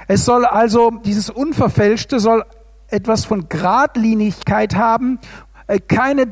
[0.06, 2.44] Es soll also, dieses Unverfälschte soll
[2.88, 5.18] etwas von Gradlinigkeit haben,
[5.66, 6.26] äh, keine äh,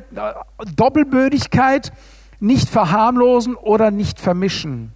[0.76, 1.92] Doppelbödigkeit,
[2.40, 4.92] nicht verharmlosen oder nicht vermischen.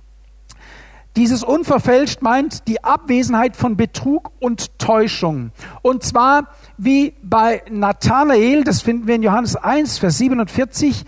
[1.17, 5.51] Dieses unverfälscht meint die Abwesenheit von Betrug und Täuschung.
[5.81, 11.05] Und zwar wie bei Nathanael, das finden wir in Johannes 1, Vers 47.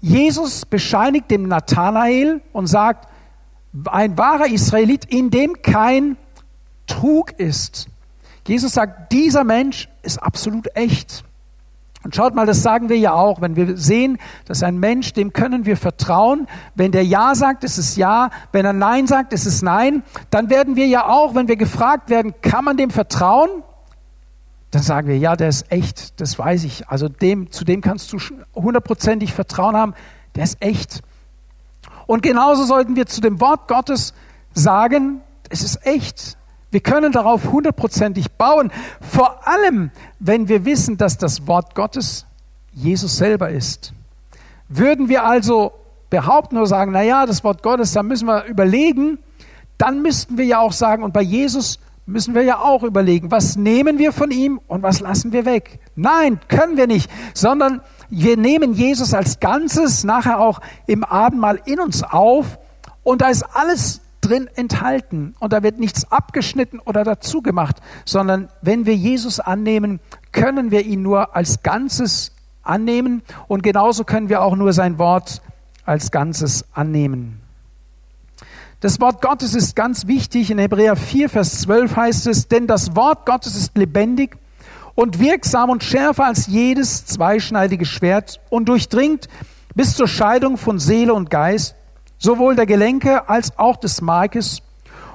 [0.00, 3.06] Jesus bescheinigt dem Nathanael und sagt,
[3.84, 6.16] ein wahrer Israelit, in dem kein
[6.86, 7.88] Trug ist.
[8.46, 11.22] Jesus sagt, dieser Mensch ist absolut echt.
[12.02, 15.32] Und schaut mal, das sagen wir ja auch, wenn wir sehen, dass ein Mensch, dem
[15.32, 16.46] können wir vertrauen.
[16.74, 18.30] Wenn der Ja sagt, ist es Ja.
[18.52, 20.02] Wenn er Nein sagt, ist es Nein.
[20.30, 23.62] Dann werden wir ja auch, wenn wir gefragt werden, kann man dem vertrauen?
[24.70, 26.88] Dann sagen wir, ja, der ist echt, das weiß ich.
[26.88, 28.18] Also dem, zu dem kannst du
[28.54, 29.94] hundertprozentig Vertrauen haben,
[30.36, 31.02] der ist echt.
[32.06, 34.14] Und genauso sollten wir zu dem Wort Gottes
[34.54, 36.38] sagen, es ist echt.
[36.70, 42.26] Wir können darauf hundertprozentig bauen, vor allem wenn wir wissen, dass das Wort Gottes
[42.72, 43.92] Jesus selber ist.
[44.68, 45.72] Würden wir also
[46.10, 49.18] behaupten oder sagen, na ja, das Wort Gottes, da müssen wir überlegen,
[49.78, 53.56] dann müssten wir ja auch sagen, und bei Jesus müssen wir ja auch überlegen, was
[53.56, 55.80] nehmen wir von ihm und was lassen wir weg.
[55.96, 61.80] Nein, können wir nicht, sondern wir nehmen Jesus als Ganzes nachher auch im Abendmahl in
[61.80, 62.58] uns auf
[63.02, 68.48] und da ist alles drin enthalten und da wird nichts abgeschnitten oder dazu gemacht, sondern
[68.62, 70.00] wenn wir Jesus annehmen,
[70.32, 75.42] können wir ihn nur als Ganzes annehmen und genauso können wir auch nur sein Wort
[75.84, 77.40] als Ganzes annehmen.
[78.80, 80.50] Das Wort Gottes ist ganz wichtig.
[80.50, 84.38] In Hebräer 4, Vers 12 heißt es, denn das Wort Gottes ist lebendig
[84.94, 89.28] und wirksam und schärfer als jedes zweischneidige Schwert und durchdringt
[89.74, 91.74] bis zur Scheidung von Seele und Geist
[92.20, 94.62] sowohl der Gelenke als auch des Markes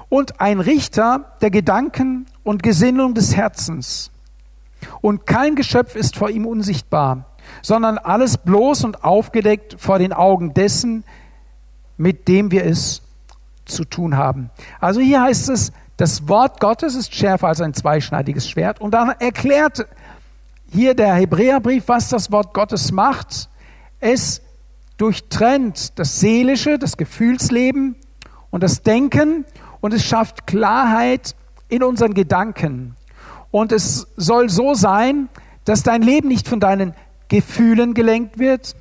[0.09, 4.11] und ein Richter der Gedanken und Gesinnung des Herzens.
[5.01, 7.25] Und kein Geschöpf ist vor ihm unsichtbar,
[7.61, 11.03] sondern alles bloß und aufgedeckt vor den Augen dessen,
[11.97, 13.01] mit dem wir es
[13.65, 14.49] zu tun haben.
[14.79, 18.81] Also hier heißt es, das Wort Gottes ist schärfer als ein zweischneidiges Schwert.
[18.81, 19.87] Und dann erklärt
[20.71, 23.49] hier der Hebräerbrief, was das Wort Gottes macht.
[23.99, 24.41] Es
[24.97, 27.95] durchtrennt das Seelische, das Gefühlsleben
[28.49, 29.45] und das Denken
[29.81, 31.35] und es schafft Klarheit
[31.69, 32.95] in unseren Gedanken.
[33.51, 35.29] Und es soll so sein,
[35.65, 36.93] dass dein Leben nicht von deinen
[37.27, 38.75] Gefühlen gelenkt wird.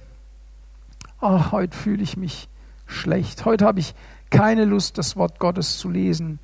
[1.21, 2.49] Oh, heute fühle ich mich
[2.87, 3.45] schlecht.
[3.45, 3.95] Heute habe ich
[4.31, 6.39] keine Lust, das Wort Gottes zu lesen.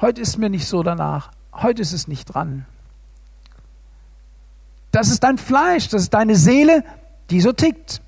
[0.00, 1.30] Heute ist mir nicht so danach.
[1.52, 2.66] Heute ist es nicht dran.
[4.90, 6.84] Das ist dein Fleisch, das ist deine Seele,
[7.30, 8.00] die so tickt.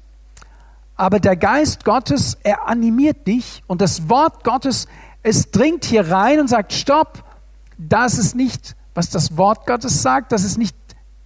[0.96, 4.88] Aber der Geist Gottes, er animiert dich und das Wort Gottes,
[5.22, 7.22] es dringt hier rein und sagt, stopp,
[7.76, 10.76] das ist nicht, was das Wort Gottes sagt, das ist nicht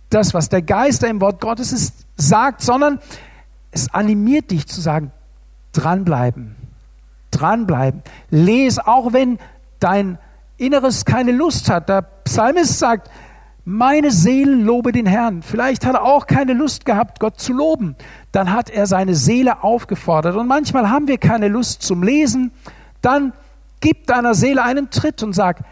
[0.08, 2.98] das, was der Geist, der im Wort Gottes ist, sagt, sondern
[3.70, 5.12] es animiert dich zu sagen,
[5.72, 6.56] dranbleiben,
[7.30, 8.02] dranbleiben.
[8.30, 9.38] Les, auch wenn
[9.78, 10.18] dein
[10.56, 11.88] Inneres keine Lust hat.
[11.88, 13.08] Der Psalmist sagt,
[13.64, 15.42] Meine Seele lobe den Herrn.
[15.42, 17.94] Vielleicht hat er auch keine Lust gehabt, Gott zu loben.
[18.32, 20.36] Dann hat er seine Seele aufgefordert.
[20.36, 22.52] Und manchmal haben wir keine Lust zum Lesen.
[23.02, 23.32] Dann
[23.80, 25.62] gib deiner Seele einen Tritt und sag,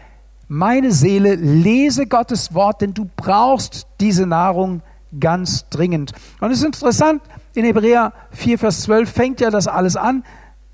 [0.47, 4.81] meine Seele, lese Gottes Wort, denn du brauchst diese Nahrung
[5.19, 6.13] ganz dringend.
[6.39, 7.21] Und es ist interessant,
[7.53, 10.23] in Hebräer 4, Vers 12 fängt ja das alles an,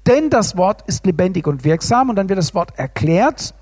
[0.08, 3.54] denn das Wort ist lebendig und wirksam und dann wird das Wort erklärt.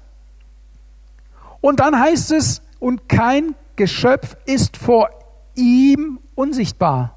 [1.61, 5.09] Und dann heißt es, und kein Geschöpf ist vor
[5.55, 7.15] ihm unsichtbar.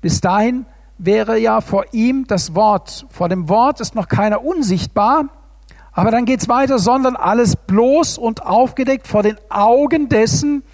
[0.00, 0.66] Bis dahin
[0.98, 3.06] wäre ja vor ihm das Wort.
[3.10, 5.26] Vor dem Wort ist noch keiner unsichtbar.
[5.92, 10.64] Aber dann geht es weiter, sondern alles bloß und aufgedeckt vor den Augen dessen,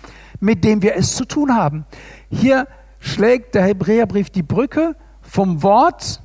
[0.40, 1.84] mit dem wir es zu tun haben.
[2.30, 2.66] Hier
[2.98, 6.22] schlägt der Hebräerbrief die Brücke vom Wort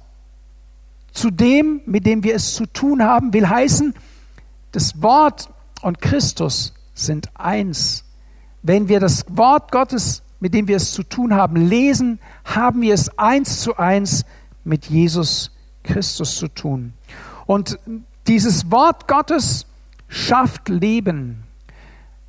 [1.12, 3.94] zu dem, mit dem wir es zu tun haben, will heißen,
[4.72, 5.50] das Wort
[5.82, 8.04] und Christus sind eins.
[8.64, 12.94] Wenn wir das Wort Gottes, mit dem wir es zu tun haben, lesen, haben wir
[12.94, 14.26] es eins zu eins
[14.64, 15.52] mit Jesus
[15.84, 16.94] Christus zu tun.
[17.48, 17.80] Und
[18.28, 19.66] dieses Wort Gottes
[20.08, 21.44] schafft Leben.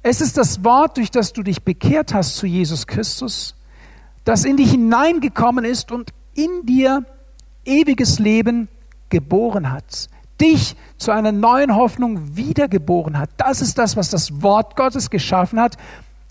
[0.03, 3.55] Es ist das Wort, durch das du dich bekehrt hast zu Jesus Christus,
[4.25, 7.05] das in dich hineingekommen ist und in dir
[7.65, 8.69] ewiges Leben
[9.11, 10.09] geboren hat
[10.43, 13.31] dich zu einer neuen Hoffnung wiedergeboren hat.
[13.37, 15.77] Das ist das, was das Wort Gottes geschaffen hat,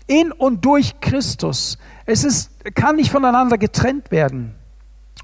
[0.06, 1.78] in und durch Christus.
[2.04, 4.54] Es ist, kann nicht voneinander getrennt werden.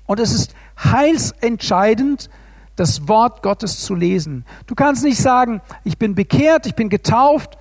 [0.07, 2.31] Und es ist heilsentscheidend,
[2.77, 4.44] das Wort Gottes zu lesen.
[4.66, 7.59] Du kannst nicht sagen, ich bin bekehrt, ich bin getauft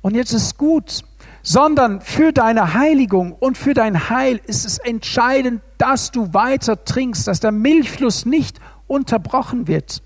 [0.00, 1.02] und jetzt ist gut,
[1.42, 7.26] sondern für deine Heiligung und für dein Heil ist es entscheidend, dass du weiter trinkst,
[7.26, 10.02] dass der Milchfluss nicht unterbrochen wird.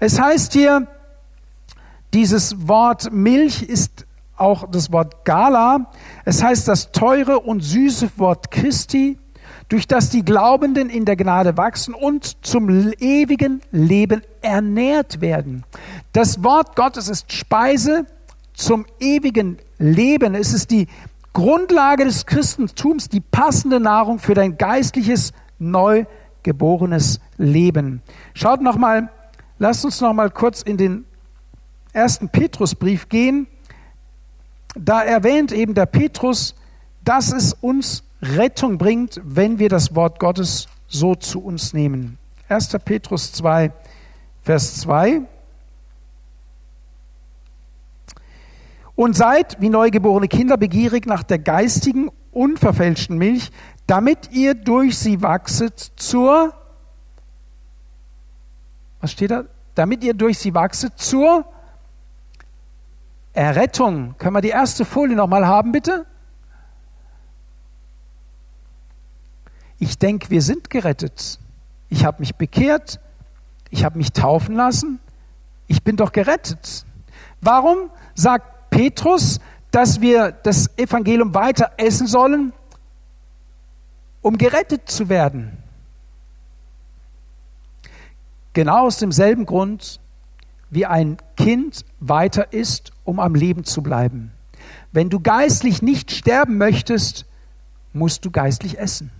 [0.00, 0.86] Es heißt hier,
[2.12, 4.06] dieses Wort Milch ist
[4.36, 5.90] auch das Wort Gala.
[6.24, 9.18] Es heißt das teure und süße Wort Christi,
[9.68, 15.64] durch das die Glaubenden in der Gnade wachsen und zum ewigen Leben ernährt werden.
[16.12, 18.06] Das Wort Gottes ist Speise
[18.54, 20.34] zum ewigen Leben.
[20.34, 20.86] Es ist die
[21.32, 26.04] Grundlage des Christentums, die passende Nahrung für dein geistliches, neu
[26.42, 28.02] geborenes Leben.
[28.34, 29.10] Schaut nochmal
[29.58, 31.06] Lasst uns noch mal kurz in den
[31.92, 33.46] ersten Petrusbrief gehen.
[34.74, 36.54] Da erwähnt eben der Petrus,
[37.04, 42.18] dass es uns Rettung bringt, wenn wir das Wort Gottes so zu uns nehmen.
[42.48, 42.76] 1.
[42.84, 43.72] Petrus 2,
[44.42, 45.22] Vers 2.
[48.94, 53.50] Und seid wie neugeborene Kinder begierig nach der geistigen, unverfälschten Milch,
[53.86, 56.54] damit ihr durch sie wachset zur
[59.00, 59.44] was steht da?
[59.74, 61.44] Damit ihr durch sie wachset zur
[63.32, 64.14] Errettung.
[64.18, 66.06] Können wir die erste Folie nochmal haben, bitte?
[69.78, 71.38] Ich denke, wir sind gerettet.
[71.90, 72.98] Ich habe mich bekehrt.
[73.70, 75.00] Ich habe mich taufen lassen.
[75.66, 76.86] Ich bin doch gerettet.
[77.40, 82.52] Warum sagt Petrus, dass wir das Evangelium weiter essen sollen?
[84.22, 85.58] Um gerettet zu werden.
[88.56, 90.00] Genau aus demselben Grund,
[90.70, 94.32] wie ein Kind weiter ist, um am Leben zu bleiben.
[94.92, 97.26] Wenn du geistlich nicht sterben möchtest,
[97.92, 99.10] musst du geistlich essen.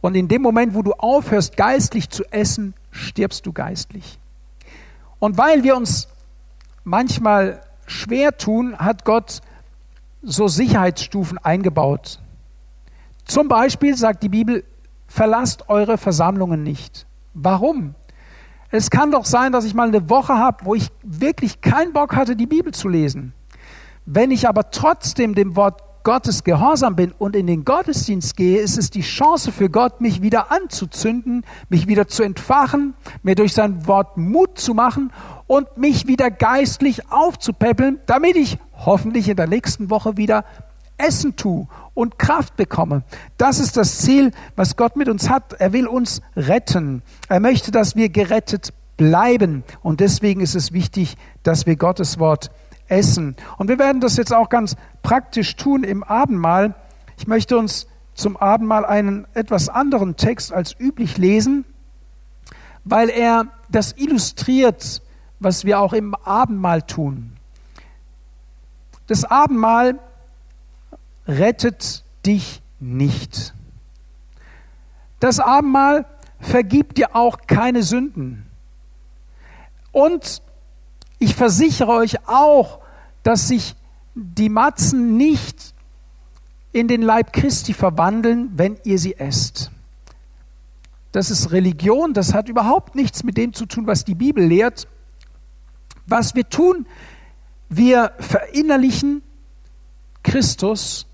[0.00, 4.18] Und in dem Moment, wo du aufhörst, geistlich zu essen, stirbst du geistlich.
[5.20, 6.08] Und weil wir uns
[6.82, 9.42] manchmal schwer tun, hat Gott
[10.22, 12.18] so Sicherheitsstufen eingebaut.
[13.26, 14.64] Zum Beispiel sagt die Bibel,
[15.06, 17.06] verlasst eure Versammlungen nicht.
[17.32, 17.94] Warum?
[18.70, 22.14] Es kann doch sein, dass ich mal eine Woche habe, wo ich wirklich keinen Bock
[22.16, 23.32] hatte, die Bibel zu lesen.
[24.04, 28.78] Wenn ich aber trotzdem dem Wort Gottes gehorsam bin und in den Gottesdienst gehe, ist
[28.78, 33.88] es die Chance für Gott, mich wieder anzuzünden, mich wieder zu entfachen, mir durch sein
[33.88, 35.12] Wort Mut zu machen
[35.48, 40.44] und mich wieder geistlich aufzupäppeln, damit ich hoffentlich in der nächsten Woche wieder
[40.98, 43.02] Essen tue und Kraft bekomme.
[43.38, 45.54] Das ist das Ziel, was Gott mit uns hat.
[45.54, 47.02] Er will uns retten.
[47.28, 49.64] Er möchte, dass wir gerettet bleiben.
[49.82, 52.50] Und deswegen ist es wichtig, dass wir Gottes Wort
[52.88, 53.36] essen.
[53.58, 56.74] Und wir werden das jetzt auch ganz praktisch tun im Abendmahl.
[57.18, 61.64] Ich möchte uns zum Abendmahl einen etwas anderen Text als üblich lesen,
[62.84, 65.02] weil er das illustriert,
[65.38, 67.32] was wir auch im Abendmahl tun.
[69.06, 69.98] Das Abendmahl
[71.26, 73.54] rettet dich nicht.
[75.20, 76.06] Das Abendmahl
[76.40, 78.46] vergibt dir auch keine Sünden.
[79.92, 80.42] Und
[81.18, 82.80] ich versichere euch auch,
[83.22, 83.74] dass sich
[84.14, 85.74] die Matzen nicht
[86.72, 89.70] in den Leib Christi verwandeln, wenn ihr sie esst.
[91.12, 94.86] Das ist Religion, das hat überhaupt nichts mit dem zu tun, was die Bibel lehrt.
[96.06, 96.86] Was wir tun,
[97.70, 99.22] wir verinnerlichen
[100.22, 101.06] Christus,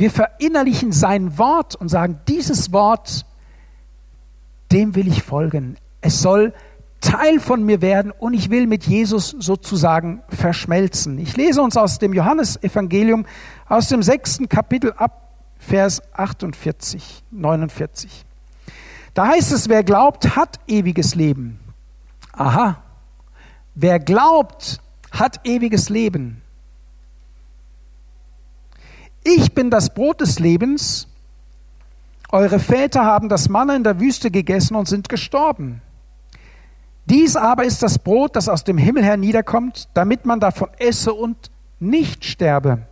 [0.00, 3.24] wir verinnerlichen sein Wort und sagen, dieses Wort,
[4.72, 5.76] dem will ich folgen.
[6.00, 6.54] Es soll
[7.00, 11.18] Teil von mir werden und ich will mit Jesus sozusagen verschmelzen.
[11.18, 13.26] Ich lese uns aus dem Johannesevangelium
[13.68, 18.24] aus dem sechsten Kapitel ab Vers 48, 49.
[19.14, 21.58] Da heißt es, wer glaubt, hat ewiges Leben.
[22.32, 22.82] Aha.
[23.74, 26.42] Wer glaubt, hat ewiges Leben.
[29.22, 31.06] Ich bin das Brot des Lebens.
[32.32, 35.82] Eure Väter haben das Manna in der Wüste gegessen und sind gestorben.
[37.04, 41.50] Dies aber ist das Brot, das aus dem Himmel herniederkommt, damit man davon esse und
[41.80, 42.86] nicht sterbe.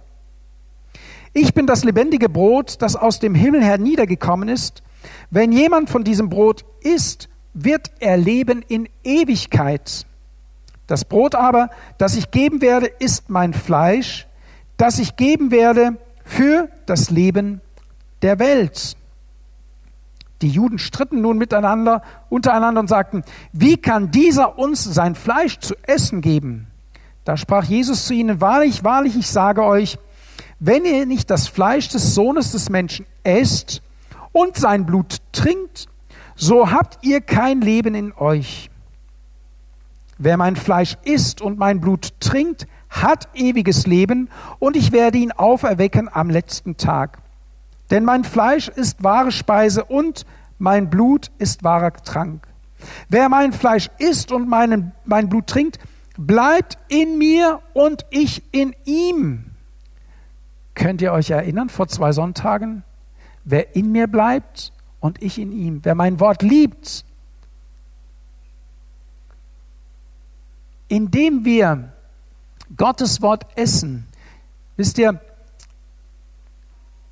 [1.33, 4.83] Ich bin das lebendige Brot, das aus dem Himmel herniedergekommen ist.
[5.31, 10.05] Wenn jemand von diesem Brot isst, wird er leben in Ewigkeit.
[10.87, 14.27] Das Brot aber, das ich geben werde, ist mein Fleisch,
[14.77, 15.97] das ich geben werde
[16.29, 17.61] für das Leben
[18.23, 18.97] der Welt.
[20.43, 25.75] Die Juden stritten nun miteinander, untereinander und sagten, wie kann dieser uns sein Fleisch zu
[25.83, 26.69] essen geben?
[27.25, 29.99] Da sprach Jesus zu ihnen, wahrlich, wahrlich, ich sage euch,
[30.61, 33.83] wenn ihr nicht das Fleisch des Sohnes des Menschen esst
[34.33, 35.89] und sein Blut trinkt,
[36.37, 38.71] so habt ihr kein Leben in euch.
[40.19, 45.33] Wer mein Fleisch isst und mein Blut trinkt, hat ewiges Leben, und ich werde ihn
[45.33, 47.19] auferwecken am letzten Tag.
[47.91, 50.27] Denn mein Fleisch ist wahre Speise und
[50.59, 52.47] mein Blut ist wahrer Trank.
[53.09, 55.79] Wer mein Fleisch isst und meinen, mein Blut trinkt,
[56.17, 59.45] bleibt in mir und ich in ihm.
[60.75, 62.85] Könnt ihr euch erinnern, vor zwei Sonntagen?
[63.45, 65.81] Wer in mir bleibt und ich in ihm.
[65.83, 67.05] Wer mein Wort liebt.
[70.89, 71.93] Indem wir
[72.77, 74.07] Gottes Wort essen,
[74.77, 75.21] wisst ihr,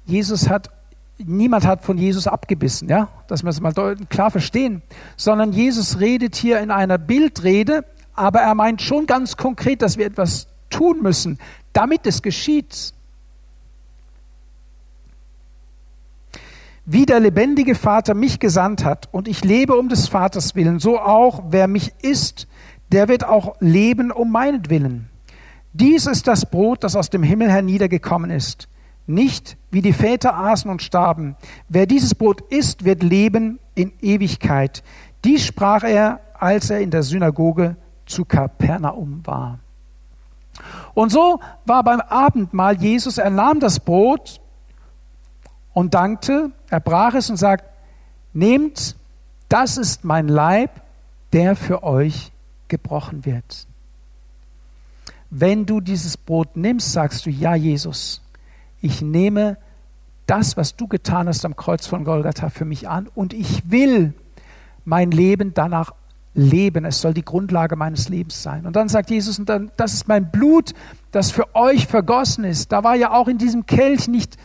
[0.04, 0.70] Jesus hat,
[1.18, 3.72] niemand hat von Jesus abgebissen, ja, dass wir es mal
[4.08, 4.82] klar verstehen,
[5.16, 10.06] sondern Jesus redet hier in einer Bildrede, aber er meint schon ganz konkret, dass wir
[10.06, 11.38] etwas tun müssen,
[11.72, 12.92] damit es geschieht.
[16.84, 21.00] Wie der lebendige Vater mich gesandt hat und ich lebe um des Vaters willen, so
[21.00, 22.46] auch wer mich isst,
[22.92, 25.10] der wird auch leben um meinetwillen.
[25.78, 28.68] Dies ist das Brot, das aus dem Himmel herniedergekommen ist
[29.06, 31.36] nicht wie die Väter aßen und starben.
[31.68, 34.82] Wer dieses Brot isst, wird leben in Ewigkeit.
[35.24, 39.58] Dies sprach er, als er in der Synagoge zu Kapernaum war.
[40.94, 44.40] Und so war beim Abendmahl Jesus, er nahm das Brot
[45.72, 47.64] und dankte, er brach es und sagt,
[48.32, 48.96] nehmt,
[49.48, 50.70] das ist mein Leib,
[51.32, 52.32] der für euch
[52.68, 53.66] gebrochen wird.
[55.38, 58.22] Wenn du dieses Brot nimmst, sagst du, ja Jesus,
[58.80, 59.58] ich nehme
[60.26, 64.14] das, was du getan hast am Kreuz von Golgatha für mich an und ich will
[64.86, 65.92] mein Leben danach
[66.32, 66.86] leben.
[66.86, 68.64] Es soll die Grundlage meines Lebens sein.
[68.64, 70.72] Und dann sagt Jesus, und dann, das ist mein Blut,
[71.10, 72.72] das für euch vergossen ist.
[72.72, 74.38] Da war ja auch in diesem Kelch nicht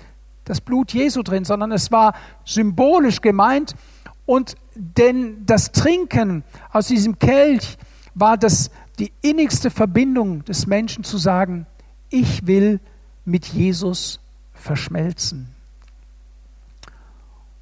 [0.44, 3.76] das Blut Jesu drin, sondern es war symbolisch gemeint.
[4.26, 7.78] Und denn das Trinken aus diesem Kelch
[8.14, 11.66] war das die innigste Verbindung des Menschen zu sagen,
[12.10, 12.80] ich will
[13.26, 14.20] mit Jesus
[14.54, 15.48] verschmelzen.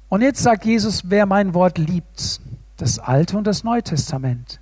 [0.08, 2.40] Und jetzt sagt Jesus, wer mein Wort liebt,
[2.76, 4.60] das Alte und das Neue Testament,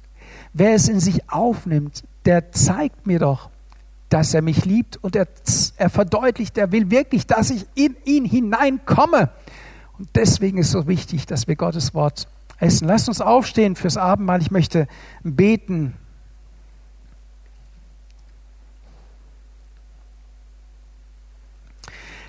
[0.52, 3.48] wer es in sich aufnimmt, der zeigt mir doch,
[4.08, 5.26] dass er mich liebt und er,
[5.76, 9.30] er verdeutlicht, er will wirklich, dass ich in ihn hineinkomme.
[9.98, 12.28] Und deswegen ist es so wichtig, dass wir Gottes Wort
[12.58, 12.88] essen.
[12.88, 14.40] Lasst uns aufstehen fürs Abendmahl.
[14.40, 14.86] Ich möchte
[15.22, 15.94] beten.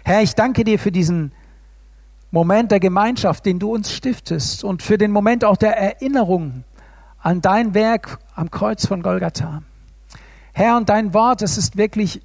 [0.10, 1.34] Herr, ich danke dir für diesen
[2.32, 6.64] Moment der Gemeinschaft, den du uns stiftest und für den Moment auch der Erinnerung
[7.20, 9.62] an dein Werk am Kreuz von Golgatha.
[10.52, 12.24] Herr, und dein Wort, es ist wirklich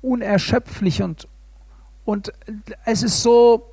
[0.00, 1.26] unerschöpflich und,
[2.04, 2.32] und
[2.84, 3.66] es ist so,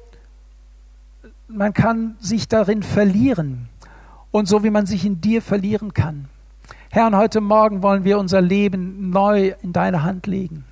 [1.47, 3.69] man kann sich darin verlieren
[4.31, 6.29] und so wie man sich in dir verlieren kann.
[6.89, 10.65] Herr, und heute Morgen wollen wir unser Leben neu in deine Hand legen.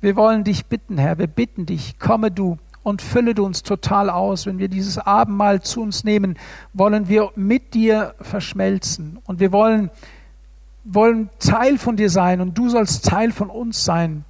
[0.00, 4.10] Wir wollen dich bitten, Herr, wir bitten dich, komme du und fülle du uns total
[4.10, 4.46] aus.
[4.46, 6.38] Wenn wir dieses Abendmahl zu uns nehmen,
[6.72, 9.90] wollen wir mit dir verschmelzen und wir wollen,
[10.84, 14.24] wollen Teil von dir sein und du sollst Teil von uns sein.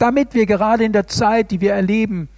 [0.00, 2.28] damit wir gerade in der Zeit, die wir erleben,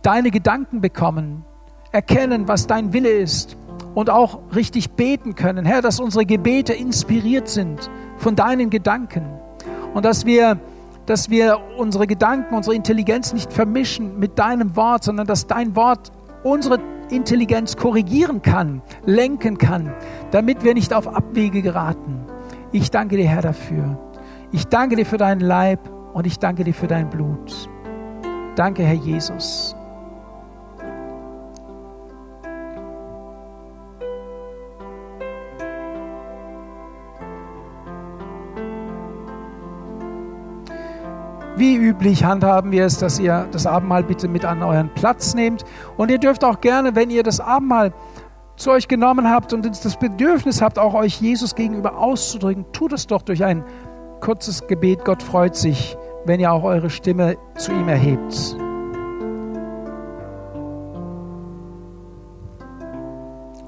[0.00, 1.44] deine Gedanken bekommen,
[1.92, 3.58] erkennen, was dein Wille ist
[3.94, 5.66] und auch richtig beten können.
[5.66, 9.26] Herr, dass unsere Gebete inspiriert sind von deinen Gedanken
[9.92, 10.58] und dass wir,
[11.06, 16.12] dass wir unsere Gedanken, unsere Intelligenz nicht vermischen mit deinem Wort, sondern dass dein Wort
[16.44, 16.78] unsere
[17.10, 19.92] Intelligenz korrigieren kann, lenken kann,
[20.30, 22.20] damit wir nicht auf Abwege geraten.
[22.72, 23.98] Ich danke dir, Herr, dafür.
[24.50, 25.80] Ich danke dir für deinen Leib
[26.14, 27.68] und ich danke dir für dein Blut.
[28.56, 29.74] Danke, Herr Jesus.
[41.62, 45.64] Wie üblich handhaben wir es, dass ihr das Abendmahl bitte mit an euren Platz nehmt.
[45.96, 47.92] Und ihr dürft auch gerne, wenn ihr das Abendmahl
[48.56, 53.06] zu euch genommen habt und das Bedürfnis habt, auch euch Jesus gegenüber auszudrücken, tut es
[53.06, 53.62] doch durch ein
[54.20, 55.04] kurzes Gebet.
[55.04, 58.56] Gott freut sich, wenn ihr auch eure Stimme zu ihm erhebt.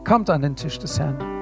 [0.04, 1.33] Kommt an den Tisch des Herrn.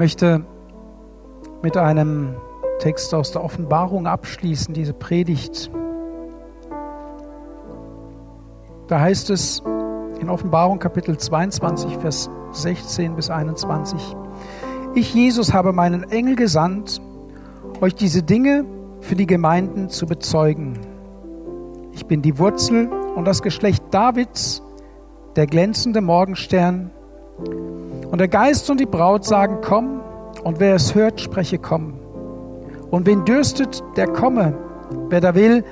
[0.00, 0.46] Möchte
[1.60, 2.34] mit einem
[2.78, 5.70] Text aus der Offenbarung abschließen, diese Predigt.
[8.88, 9.62] Da heißt es
[10.18, 14.16] in Offenbarung Kapitel 22, Vers 16 bis 21,
[14.94, 17.02] Ich, Jesus, habe meinen Engel gesandt,
[17.82, 18.64] euch diese Dinge
[19.02, 20.78] für die Gemeinden zu bezeugen.
[21.92, 24.62] Ich bin die Wurzel und das Geschlecht Davids,
[25.36, 26.90] der glänzende Morgenstern.
[28.10, 30.00] Und der Geist und die Braut sagen, komm,
[30.42, 31.94] und wer es hört, spreche, komm.
[32.90, 34.54] Und wen dürstet, der komme.
[35.10, 35.64] Wer da will,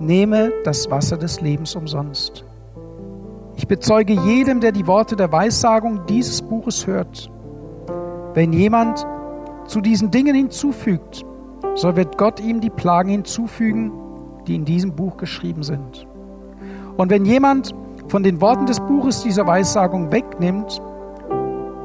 [0.00, 2.44] nehme das Wasser des Lebens umsonst.
[3.56, 7.30] Ich bezeuge jedem, der die Worte der Weissagung dieses Buches hört.
[8.34, 9.06] Wenn jemand
[9.66, 11.24] zu diesen Dingen hinzufügt,
[11.74, 13.92] so wird Gott ihm die Plagen hinzufügen,
[14.46, 16.06] die in diesem Buch geschrieben sind.
[16.96, 17.74] Und wenn jemand
[18.08, 20.80] von den Worten des Buches dieser Weissagung wegnimmt,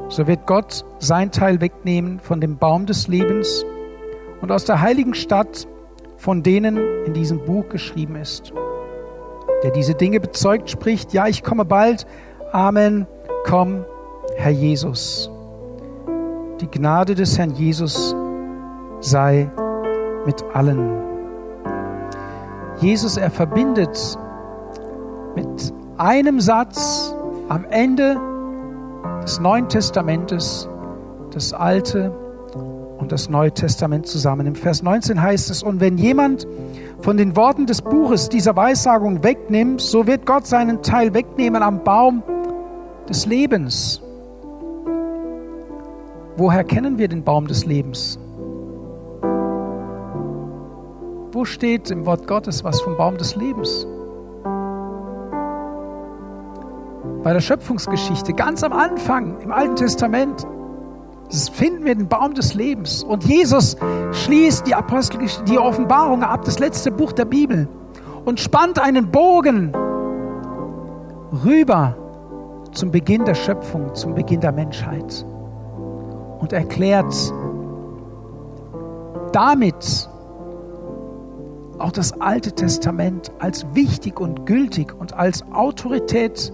[0.08, 3.64] so wird Gott sein Teil wegnehmen von dem Baum des Lebens
[4.40, 5.66] und aus der heiligen Stadt,
[6.16, 8.52] von denen in diesem Buch geschrieben ist.
[9.62, 12.06] Der diese Dinge bezeugt, spricht, ja, ich komme bald.
[12.52, 13.06] Amen.
[13.44, 13.84] Komm,
[14.36, 15.30] Herr Jesus.
[16.60, 18.14] Die Gnade des Herrn Jesus
[19.00, 19.50] sei
[20.26, 21.02] mit allen.
[22.80, 24.18] Jesus, er verbindet
[25.34, 27.14] mit einem Satz
[27.48, 28.16] am Ende
[29.24, 30.68] des Neuen Testamentes
[31.32, 32.10] das Alte
[32.98, 34.46] und das Neue Testament zusammen.
[34.46, 36.46] Im Vers 19 heißt es, und wenn jemand
[37.00, 41.82] von den Worten des Buches dieser Weissagung wegnimmt, so wird Gott seinen Teil wegnehmen am
[41.82, 42.22] Baum
[43.08, 44.02] des Lebens.
[46.36, 48.18] Woher kennen wir den Baum des Lebens?
[51.32, 53.86] Wo steht im Wort Gottes was vom Baum des Lebens?
[57.24, 60.46] Bei der Schöpfungsgeschichte, ganz am Anfang im Alten Testament,
[61.54, 63.02] finden wir den Baum des Lebens.
[63.02, 63.78] Und Jesus
[64.12, 67.66] schließt die Apostelgeschichte, die Offenbarung ab, das letzte Buch der Bibel,
[68.26, 69.72] und spannt einen Bogen
[71.46, 71.96] rüber
[72.72, 75.24] zum Beginn der Schöpfung, zum Beginn der Menschheit
[76.40, 77.14] und erklärt
[79.32, 80.10] damit
[81.78, 86.52] auch das Alte Testament als wichtig und gültig und als Autorität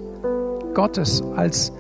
[0.75, 1.73] Gottes, als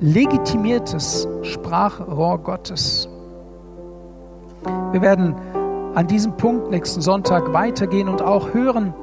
[0.00, 3.08] legitimiertes Sprachrohr Gottes.
[4.92, 5.34] Wir werden
[5.94, 8.94] an diesem Punkt nächsten Sonntag weitergehen und auch hören,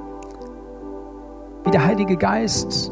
[1.63, 2.91] wie der Heilige Geist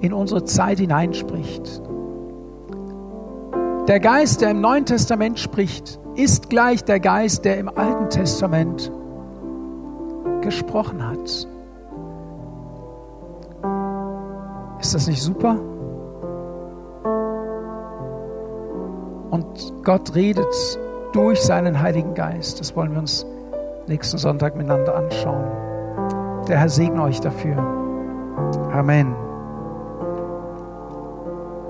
[0.00, 1.82] in unsere Zeit hineinspricht.
[3.86, 8.90] Der Geist, der im Neuen Testament spricht, ist gleich der Geist, der im Alten Testament
[10.40, 11.46] gesprochen hat.
[14.80, 15.56] Ist das nicht super?
[19.30, 20.78] Und Gott redet
[21.12, 22.60] durch seinen Heiligen Geist.
[22.60, 23.26] Das wollen wir uns
[23.86, 25.44] nächsten Sonntag miteinander anschauen.
[26.48, 27.56] Der Herr segne euch dafür.
[28.72, 29.29] Amen.